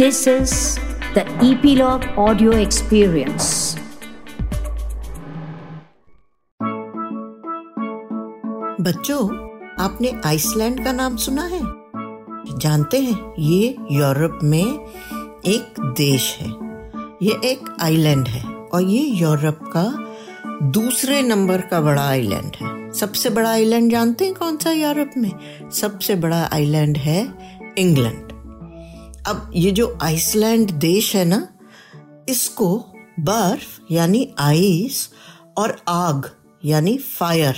[0.00, 0.52] This is
[1.14, 3.78] the Epilogue Audio Experience.
[8.80, 9.48] बच्चों,
[9.80, 11.60] आपने Iceland का नाम सुना है?
[12.58, 14.86] जानते हैं, ये यूरोप में
[15.46, 16.48] एक देश है।
[17.22, 20.14] ये एक आइलैंड है और ये यूरोप का
[20.62, 25.32] दूसरे नंबर का बड़ा आइलैंड है। सबसे बड़ा आइलैंड जानते हैं कौन सा यूरोप में?
[25.70, 27.34] सबसे बड़ा आइलैंड है
[27.78, 28.29] इंग्लैंड।
[29.30, 31.48] अब ये जो आइसलैंड देश है ना,
[32.28, 32.84] इसको
[33.20, 35.10] बर्फ़ यानी आइस
[35.58, 36.30] और आग
[36.64, 37.54] यानी फायर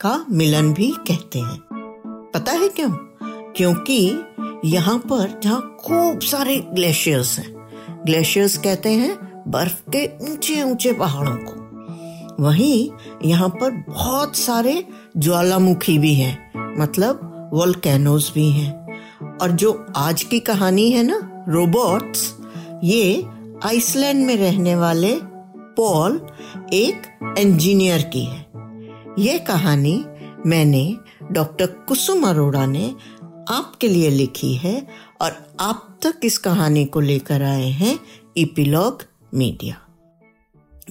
[0.00, 1.58] का मिलन भी कहते हैं।
[2.34, 2.90] पता है क्यों?
[3.56, 4.24] क्योंकि
[4.64, 7.68] यहाँ पर जहाँ खूब सारे ग्लेशियर्स हैं।
[8.06, 11.64] ग्लेशियर्स कहते हैं बर्फ़ के ऊँचे ऊँचे पहाड़ों को।
[12.42, 12.90] वहीं
[13.24, 14.86] यहाँ पर बहुत सारे
[15.16, 18.83] ज्वालामुखी भी हैं। मतलब वोल्केनोज भी हैं।
[19.42, 22.34] और जो आज की कहानी है ना रोबोट्स
[22.84, 23.24] ये
[23.64, 25.18] आइसलैंड में रहने वाले
[25.76, 26.26] पॉल
[26.72, 28.46] एक इंजीनियर की है।
[29.18, 30.04] ये कहानी
[30.46, 30.96] मैंने
[31.32, 32.94] डॉक्टर कुसुम अरोड़ा ने
[33.48, 34.86] आपके लिए लिखी है
[35.20, 37.98] और आप तक इस कहानी को लेकर आए हैं
[38.36, 39.02] इपिलॉग
[39.34, 39.80] मीडिया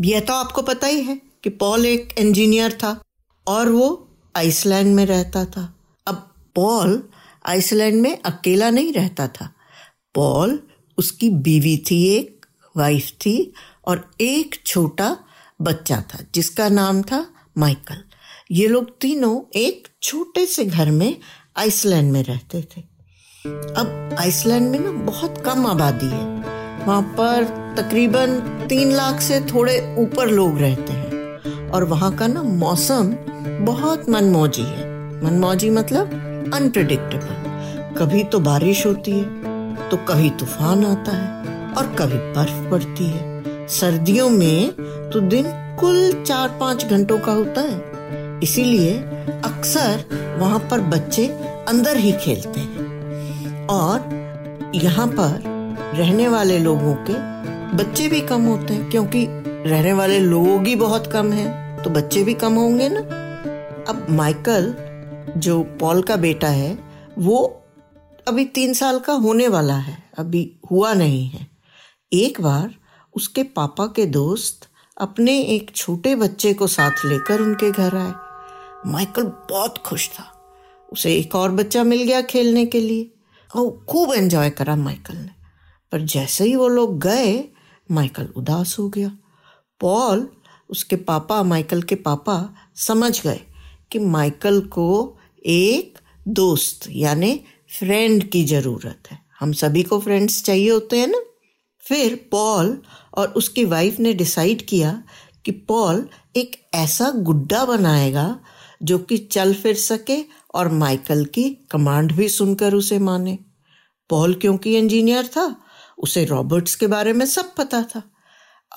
[0.00, 3.00] यह तो आपको पता ही है कि पॉल एक इंजीनियर था
[3.46, 5.74] और वो आइसलैंड में रहता था।
[6.06, 7.02] अब पॉल
[7.46, 9.52] आइसलैंड में अकेला नहीं रहता था।
[10.14, 10.60] पॉल,
[10.98, 13.52] उसकी बीवी थी एक, वाइफ थी
[13.86, 15.16] और एक छोटा
[15.62, 17.26] बच्चा था, जिसका नाम था
[17.58, 17.96] माइकल।
[18.50, 21.16] ये लोग तीनों एक छोटे से घर में
[21.56, 22.80] आइसलैंड में रहते थे।
[23.76, 26.26] अब आइसलैंड में ना बहुत कम आबादी है।
[26.86, 27.44] वहाँ पर
[27.78, 31.12] तकरीबन तीन लाख से थोड़े ऊपर लोग रहते हैं
[31.70, 33.14] और वहाँ का ना मौसम
[33.64, 34.86] बहुत मनमौजी है।
[35.24, 42.18] मनमौजी मतलब अनप्रिडिक्टेबल कभी तो बारिश होती है तो कभी तूफ़ान आता है और कभी
[42.34, 44.72] बर्फ़ पड़ती है। सर्दियों में
[45.10, 45.44] तो दिन
[45.80, 48.92] कुल चार पाँच घंटों का होता है। इसीलिए
[49.44, 50.04] अक्सर
[50.38, 51.26] वहाँ पर बच्चे
[51.68, 55.40] अंदर ही खेलते हैं। और यहाँ पर
[55.96, 57.14] रहने वाले लोगों के
[57.76, 59.26] बच्चे भी कम होते हैं, क्योंकि
[59.66, 63.00] रहने वाले लोग ही बहुत कम हैं तो बच्चे भी कम होंगे ना।
[63.88, 64.74] अब माइकल
[65.36, 66.78] जो पॉल का बेटा है,
[67.18, 67.62] वो
[68.28, 71.50] अभी तीन साल का होने वाला है, अभी हुआ नहीं है।
[72.12, 72.74] एक बार
[73.16, 74.68] उसके पापा के दोस्त
[75.00, 78.12] अपने एक छोटे बच्चे को साथ लेकर उनके घर आए।
[78.86, 80.54] माइकल बहुत खुश था।
[80.92, 83.14] उसे एक और बच्चा मिल गया खेलने के लिए।
[83.56, 85.30] और खूब एंजॉय करा माइकल ने।
[85.92, 87.44] पर जैसे ही वो लोग गए,
[87.90, 89.16] माइकल उदास हो गया।
[89.80, 90.28] पॉल,
[90.70, 93.40] उसके पापा, माइकल के पापा समझ गए
[93.92, 95.98] कि माइकल को एक
[96.28, 97.40] दोस्त यानी
[97.78, 101.22] फ्रेंड की ज़रूरत है। हम सभी को फ्रेंड्स चाहिए होते हैं ना।
[101.80, 102.82] फिर पॉल
[103.14, 105.02] और उसकी वाइफ ने डिसाइड किया
[105.44, 108.40] कि पॉल एक ऐसा गुड्डा बनाएगा
[108.82, 110.18] जो कि चल फिर सके
[110.54, 113.38] और माइकल की कमांड भी सुनकर उसे माने।
[114.10, 115.56] पॉल क्योंकि इंजीनियर था?
[115.98, 118.02] उसे रॉबर्ट्स के बारे में सब पता था।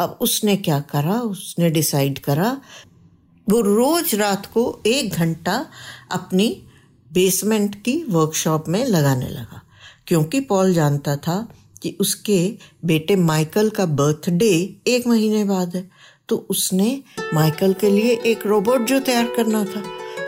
[0.00, 1.20] अब उसने क्या करा?
[1.20, 2.60] उसने डिसाइड करा
[3.46, 5.66] वो रोज रात को एक घंटा
[6.12, 6.46] अपनी
[7.10, 9.60] बेसमेंट की वर्कशॉप में लगाने लगा।
[10.06, 11.36] क्योंकि पॉल जानता था
[11.82, 12.38] कि उसके
[12.84, 14.52] बेटे माइकल का बर्थडे
[14.86, 15.88] एक महीने बाद है
[16.28, 17.02] तो उसने
[17.34, 19.80] माइकल के लिए एक रोबोट जो तैयार करना था।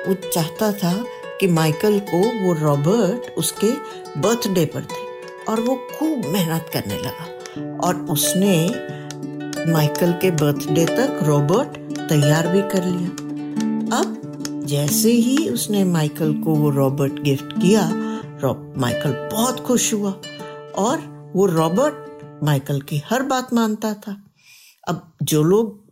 [0.09, 0.93] वो चाहता था
[1.41, 3.73] कि माइकल को वो रॉबर्ट उसके
[4.21, 5.05] बर्थडे पर दे,
[5.49, 11.79] और वो खूब मेहनत करने लगा। और उसने माइकल के बर्थडे तक रॉबर्ट
[12.09, 13.09] तैयार भी कर लिया।
[13.99, 17.89] अब जैसे ही उसने माइकल को वो रॉबर्ट गिफ्ट किया
[18.79, 20.11] माइकल बहुत खुश हुआ
[20.79, 20.99] और
[21.37, 24.17] वो रॉबर्ट माइकल की हर बात मानता था।
[24.89, 25.85] अब जो लोग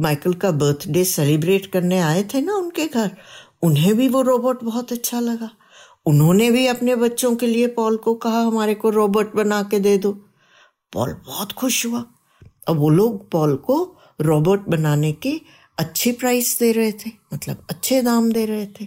[0.00, 3.10] माइकल का बर्थडे सेलिब्रेट करने आए थे ना उनके घर,
[3.62, 5.50] उन्हें भी वो रोबोट बहुत अच्छा लगा।
[6.06, 9.98] उन्होंने भी अपने बच्चों के लिए पॉल को कहा, हमारे को रोबोट बना के दे
[9.98, 10.12] दो।
[10.92, 12.04] पॉल बहुत खुश हुआ।
[12.68, 13.76] अब वो लोग पॉल को
[14.20, 15.40] रोबोट बनाने के
[15.78, 18.86] अच्छी प्राइस दे रहे थे मतलब अच्छे दाम दे रहे थे।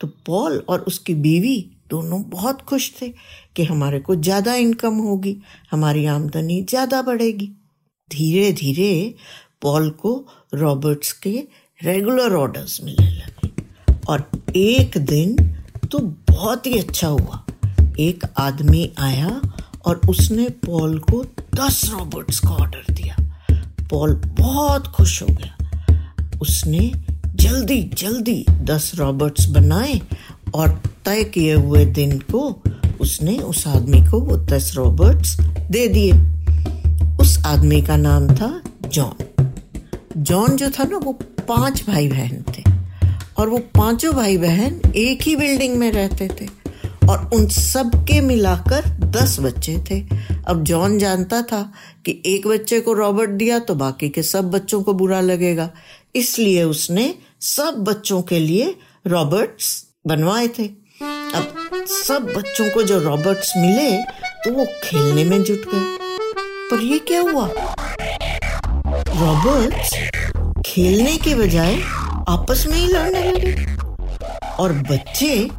[0.00, 1.58] तो पॉल और उसकी बीवी
[1.90, 3.08] दोनों बहुत खुश थे
[3.56, 5.36] कि हमारे को ज़्यादा इनकम होगी,
[5.70, 7.46] हमारी आमदनी ज़्यादा बढ़ेगी।
[8.10, 9.14] धीरे धीरे
[9.62, 10.12] पॉल को
[10.54, 11.36] रॉबर्ट्स के
[11.80, 15.36] रेगुलर ऑर्डर्स मिलने लगे। और एक दिन
[15.92, 15.98] तो
[16.30, 17.44] बहुत ही अच्छा हुआ।
[18.00, 19.40] एक आदमी आया
[19.86, 21.22] और उसने पॉल को
[21.54, 23.16] दस रॉबर्ट्स का ऑर्डर दिया।
[23.90, 25.56] पॉल बहुत खुश हो गया।
[26.40, 26.92] उसने
[27.34, 30.00] जल्दी जल्दी दस रॉबर्ट्स बनाए
[30.54, 32.62] और तय किए हुए दिन को
[33.00, 35.40] उसने उस आदमी को वो दस रॉबर्ट्स
[35.70, 36.12] दे दिए।
[37.20, 39.44] उस आदमी का नाम था जॉन।
[40.16, 41.12] जॉन जो था ना, वो
[41.48, 42.62] पाँच भाई बहन थे
[43.38, 46.48] और वो पाँचों भाई बहन एक ही बिल्डिंग में रहते थे।
[47.08, 50.00] और उन सब के मिलाकर दस बच्चे थे।
[50.48, 51.62] अब जॉन जानता था
[52.06, 55.70] कि एक बच्चे को रॉबर्ट दिया तो बाकी के सब बच्चों को बुरा लगेगा।
[56.14, 58.74] इसलिए उसने सब बच्चों के लिए
[59.06, 60.64] रॉबर्ट्स बनवाए थे।
[61.34, 63.96] अब सब बच्चों को जो रॉबर्ट्स मिले
[64.44, 65.96] तो वो खेलने में जुट गए।
[66.70, 67.48] पर ये क्या हुआ?
[69.20, 69.94] रॉबर्ट्स
[70.66, 71.76] खेलने के बजाय
[72.28, 73.54] आपस में ही लड़ने लगे।
[74.60, 75.50] और बच्चे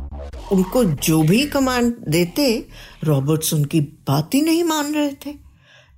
[0.51, 2.45] उनको जो भी कमांड देते
[3.03, 5.33] रॉबर्ट्स उनकी बात ही नहीं मान रहे थे।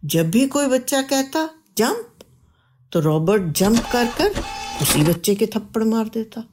[0.05, 2.07] जब भी कोई बच्चा कहता, जंप
[2.91, 4.41] तो रॉबर्ट जंप कर कर
[4.81, 6.43] उसी बच्चे के थप्पड़ मार देता।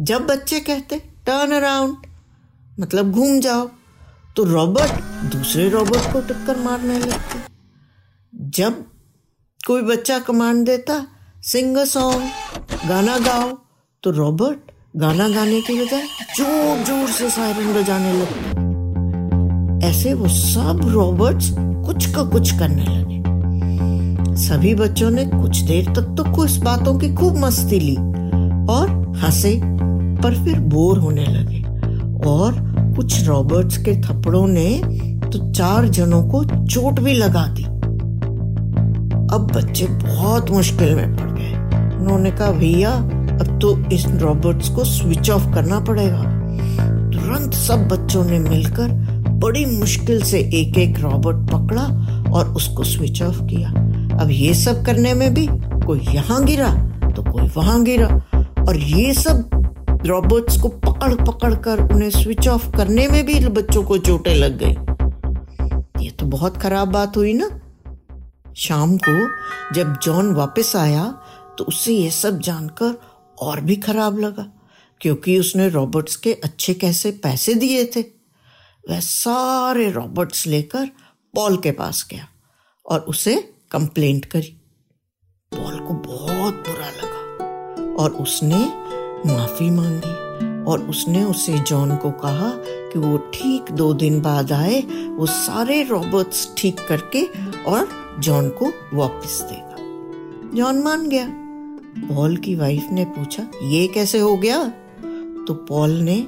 [0.00, 1.96] जब बच्चे कहते टर्न अराउंड
[2.80, 3.68] मतलब घूम जाओ
[4.36, 5.00] तो रॉबर्ट
[5.32, 7.40] दूसरे रॉबर्ट को टक्कर मारने लगते।
[8.52, 8.84] जब
[9.60, 11.06] कोई बच्चा कमांड देता
[11.42, 13.50] सिंग अ सॉन्ग गाना गाओ
[14.02, 16.02] तो रॉबर्ट गाना गाने के बजाय
[16.36, 24.36] ज़ोर ज़ोर से सायरन बजाने लगते ऐसे वो सब रॉबर्ट्स कुछ का कुछ करने लगे।
[24.38, 27.96] सभी बच्चों ने कुछ देर तक तो कुछ बातों की खूब मस्ती ली
[28.72, 28.90] और
[29.22, 29.54] हंसे,
[30.22, 31.62] पर फिर बोर होने लगे।
[32.28, 32.60] और
[32.96, 34.68] कुछ रॉबर्ट्स के थप्पड़ों ने
[35.24, 37.64] तो चार जनों को चोट भी लगा दी।
[39.34, 41.52] अब बच्चे बहुत मुश्किल में पड़ गए।
[41.96, 46.22] उन्होंने कहा, भैया अब तो इस रॉबर्ट्स को स्विच ऑफ़ करना पड़ेगा।
[47.10, 48.88] तुरंत सब बच्चों ने मिलकर
[49.42, 51.82] बड़ी मुश्किल से एक एक रॉबर्ट पकड़ा
[52.32, 53.68] और उसको स्विच ऑफ़ किया।
[54.20, 55.46] अब ये सब करने में भी
[55.86, 56.68] कोई यहाँ गिरा
[57.10, 58.08] तो कोई वहाँ गिरा।
[58.62, 59.50] और ये सब
[60.06, 64.58] रॉबर्ट्स को पकड़ पकड़ कर उन्हें स्विच ऑफ़ करने में भी बच्चों को चोटें लग
[64.62, 67.50] गई। ये तो बहुत खराब बात हुई ना?
[68.56, 69.20] शाम को
[69.74, 71.14] जब जॉन वापस आया
[71.58, 73.00] तो उसे ये सब जानकर
[73.42, 74.46] और भी खराब लगा,
[75.00, 78.00] क्योंकि उसने रॉबर्ट्स के अच्छे कैसे पैसे दिए थे।
[78.84, 80.88] वह सारे रॉबर्ट्स लेकर
[81.34, 82.28] पॉल के पास गया
[82.86, 83.36] और उसे
[83.70, 84.56] कंप्लेंट करी।
[85.52, 88.64] पॉल को बहुत बुरा लगा और उसने
[89.26, 90.20] माफ़ी मांगी
[90.70, 92.50] और उसने उसे जॉन को कहा
[92.92, 97.24] कि वो ठीक दो दिन बाद आए, वो सारे रॉबर्ट्स ठीक करके
[97.64, 101.26] और जॉन को वापस देगा। जॉन मान गया।
[101.98, 104.68] पॉल की वाइफ ने पूछा, ये कैसे हो गया?
[105.46, 106.26] तो पॉल ने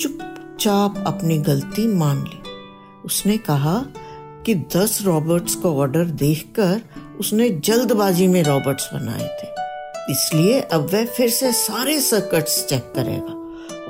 [0.00, 2.38] चुपचाप अपनी गलती मान ली।
[3.04, 3.86] उसने कहा
[4.46, 6.82] कि दस रॉबर्ट्स का ऑर्डर देखकर
[7.20, 9.48] उसने जल्दबाजी में रॉबर्ट्स बनाए थे।
[10.12, 13.40] इसलिए अब वह फिर से सारे सर्कट्स चेक करेगा।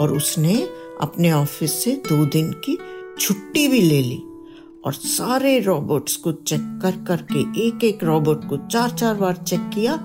[0.01, 0.69] और उसने
[1.01, 2.79] अपने ऑफ़िस से दो दिन की
[3.21, 4.23] छुट्टी भी ले ली।
[4.85, 9.71] और सारे रॉबोट्स को चेक कर, करके एक एक रॉबोट को चार चार बार चेक
[9.75, 10.05] किया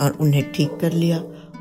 [0.00, 1.18] और उन्हें ठीक कर लिया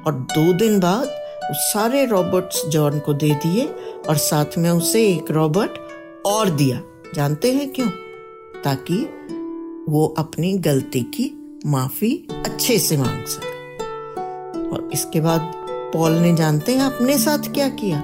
[0.07, 1.07] और दो दिन बाद
[1.51, 3.65] उस सारे रॉबोट्स जॉन को दे दिए
[4.09, 5.71] और साथ में उसे एक रॉबर्ट
[6.25, 6.81] और दिया।
[7.15, 7.89] जानते हैं क्यों?
[8.63, 8.95] ताकि
[9.89, 11.31] वो अपनी गलती की
[11.65, 13.47] माफ़ी अच्छे से मांग सके।
[14.69, 15.53] और इसके बाद
[15.93, 18.03] पॉल ने जानते हैं अपने साथ क्या किया?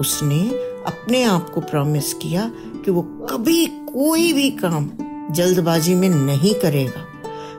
[0.00, 0.40] उसने
[0.86, 2.50] अपने आप को प्रॉमिस किया
[2.84, 4.90] कि वो कभी कोई भी काम
[5.30, 7.04] जल्दबाजी में नहीं करेगा,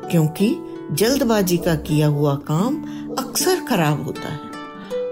[0.10, 0.48] क्योंकि
[0.92, 2.76] जल्दबाजी का किया हुआ काम
[3.16, 4.40] अक्सर खराब होता है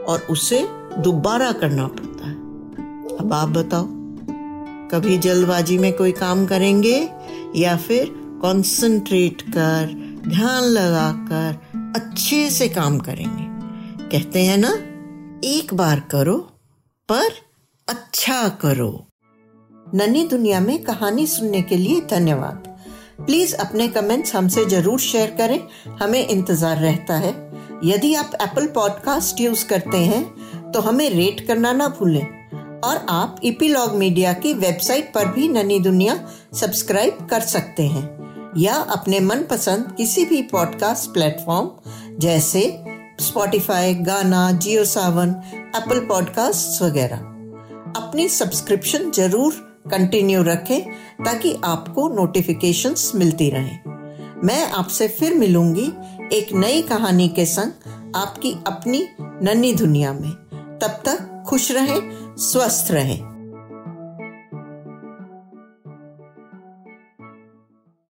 [0.03, 2.35] और उसे दोबारा करना पड़ता है।
[3.17, 3.87] अब आप बताओ,
[4.89, 7.09] कभी जल्दबाजी में कोई काम करेंगे
[7.55, 9.85] या फिर कंसंट्रेट कर,
[10.27, 11.59] ध्यान लगाकर
[11.95, 13.53] अच्छे से काम करेंगे?
[14.09, 14.69] कहते हैं ना,
[15.47, 16.37] एक बार करो,
[17.09, 17.29] पर
[17.89, 19.07] अच्छा करो।
[19.93, 22.72] नन्ही दुनिया में कहानी सुनने के लिए धन्यवाद।
[23.19, 25.59] प्लीज़ अपने कमेंट्स हमसे ज़रूर शेयर करें।
[26.01, 27.31] हमें इंतज़ार रहता है।
[27.85, 32.25] यदि आप एप्पल पॉडकास्ट यूज़ करते हैं तो हमें रेट करना ना भूलें।
[32.81, 36.15] और आप इपीलॉग मीडिया की वेबसाइट पर भी ननी दुनिया
[36.53, 41.69] सब्सक्राइब कर सकते हैं। या अपने मनपसंद किसी भी पॉडकास्ट प्लेटफॉर्म
[42.19, 42.61] जैसे
[43.21, 45.29] स्पॉटिफाई गाना जियो सावन
[45.75, 47.17] एप्पल पॉडकास्ट वगैरह।
[47.97, 49.53] अपनी सब्सक्रिप्शन ज़रूर
[49.91, 50.91] कंटिन्यू रखें
[51.25, 53.79] ताकि आपको नोटिफिकेशंस मिलती रहें।
[54.43, 55.93] मैं आपसे फिर मिलूँगी
[56.37, 57.71] एक नई कहानी के संग
[58.15, 60.31] आपकी अपनी नन्ही दुनिया में।
[60.79, 63.32] तब तक खुश रहें, स्वस्थ रहें।